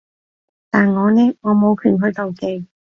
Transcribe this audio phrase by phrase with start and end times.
[0.71, 1.37] 但我呢？
[1.41, 2.65] 我冇權去妒忌